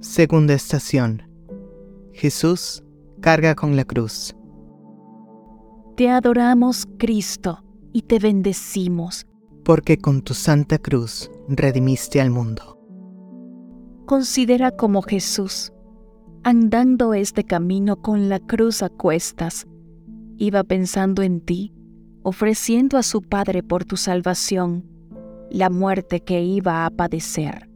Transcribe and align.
Segunda 0.00 0.54
estación. 0.54 1.24
Jesús 2.12 2.84
carga 3.20 3.56
con 3.56 3.74
la 3.74 3.84
cruz. 3.84 4.32
Te 5.96 6.08
adoramos, 6.08 6.86
Cristo, 6.98 7.64
y 7.92 8.02
te 8.02 8.20
bendecimos. 8.20 9.26
Porque 9.64 9.98
con 9.98 10.22
tu 10.22 10.34
santa 10.34 10.78
cruz 10.78 11.28
redimiste 11.48 12.20
al 12.20 12.30
mundo. 12.30 12.78
Considera 14.06 14.70
como 14.70 15.02
Jesús, 15.02 15.72
andando 16.44 17.12
este 17.12 17.42
camino 17.42 18.00
con 18.00 18.28
la 18.28 18.38
cruz 18.38 18.84
a 18.84 18.90
cuestas, 18.90 19.66
iba 20.36 20.62
pensando 20.62 21.22
en 21.22 21.40
ti, 21.40 21.74
ofreciendo 22.22 22.98
a 22.98 23.02
su 23.02 23.20
Padre 23.20 23.64
por 23.64 23.84
tu 23.84 23.96
salvación 23.96 24.84
la 25.50 25.70
muerte 25.70 26.20
que 26.20 26.40
iba 26.40 26.86
a 26.86 26.90
padecer. 26.90 27.67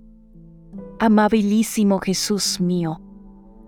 Amabilísimo 1.03 1.99
Jesús 1.99 2.61
mío, 2.61 3.01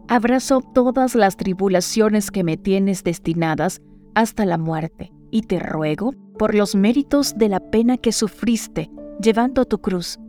abrazo 0.07 0.61
todas 0.61 1.17
las 1.17 1.37
tribulaciones 1.37 2.31
que 2.31 2.45
me 2.45 2.57
tienes 2.57 3.03
destinadas 3.03 3.83
hasta 4.15 4.47
la 4.47 4.57
muerte, 4.57 5.13
y 5.33 5.43
te 5.43 5.59
ruego, 5.59 6.15
por 6.39 6.55
los 6.55 6.77
méritos 6.77 7.37
de 7.37 7.49
la 7.49 7.59
pena 7.59 7.99
que 7.99 8.13
sufriste 8.13 8.89
llevando 9.21 9.65
tu 9.65 9.81
cruz, 9.81 10.21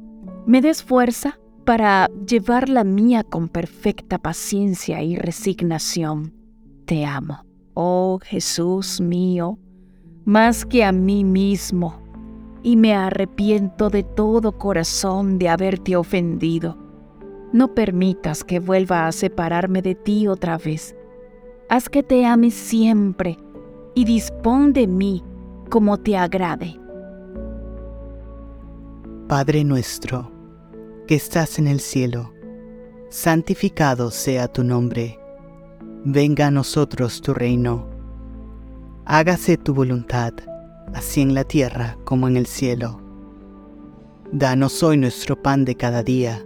me 0.47 0.61
des 0.61 0.81
fuerza 0.81 1.39
para 1.63 2.09
llevar 2.27 2.69
la 2.69 2.83
mía 2.83 3.23
con 3.23 3.49
perfecta 3.49 4.17
paciencia 4.17 5.03
y 5.03 5.15
resignación. 5.15 6.33
Te 6.85 7.05
amo, 7.05 7.45
oh 7.75 8.17
Jesús 8.23 8.99
mío, 8.99 9.59
más 10.25 10.65
que 10.65 10.83
a 10.83 10.91
mí 10.91 11.23
mismo, 11.23 12.01
y 12.63 12.75
me 12.75 12.95
arrepiento 12.95 13.91
de 13.91 14.01
todo 14.01 14.57
corazón 14.57 15.37
de 15.37 15.49
haberte 15.49 15.95
ofendido. 15.95 16.83
No 17.55 17.73
permitas 17.73 18.43
que 18.43 18.59
vuelva 18.59 19.07
a 19.07 19.13
separarme 19.13 19.81
de 19.81 19.95
ti 19.95 20.27
otra 20.27 20.57
vez. 20.57 20.93
Haz 21.69 21.87
que 21.87 22.03
te 22.03 22.25
ame 22.25 22.51
siempre 22.51 23.37
y 23.93 24.03
dispón 24.03 24.73
de 24.73 24.87
mí 24.87 25.23
como 25.69 25.97
te 25.97 26.17
agrade. 26.17 26.77
Padre 29.29 29.63
nuestro, 29.63 30.29
que 31.07 31.15
estás 31.15 31.57
en 31.57 31.67
el 31.67 31.79
cielo, 31.79 32.33
santificado 33.09 34.11
sea 34.11 34.49
tu 34.49 34.65
nombre. 34.65 35.17
Venga 36.03 36.47
a 36.47 36.51
nosotros 36.51 37.21
tu 37.21 37.33
reino. 37.33 37.87
Hágase 39.05 39.55
tu 39.55 39.73
voluntad, 39.73 40.33
así 40.93 41.21
en 41.21 41.33
la 41.33 41.45
tierra 41.45 41.97
como 42.03 42.27
en 42.27 42.35
el 42.35 42.47
cielo. 42.47 42.99
Danos 44.33 44.83
hoy 44.83 44.97
nuestro 44.97 45.41
pan 45.41 45.63
de 45.63 45.75
cada 45.75 46.03
día. 46.03 46.45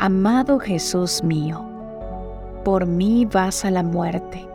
Amado 0.00 0.58
Jesús 0.60 1.24
mío, 1.24 1.64
por 2.64 2.86
mí 2.86 3.26
vas 3.26 3.64
a 3.64 3.70
la 3.70 3.82
muerte. 3.82 4.48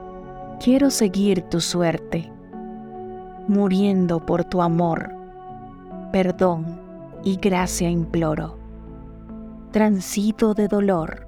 Quiero 0.59 0.89
seguir 0.89 1.41
tu 1.43 1.59
suerte 1.59 2.31
muriendo 3.47 4.25
por 4.25 4.45
tu 4.45 4.61
amor. 4.61 5.13
Perdón 6.11 6.79
y 7.23 7.37
gracia 7.37 7.89
imploro. 7.89 8.57
Transito 9.71 10.53
de 10.53 10.67
dolor, 10.67 11.27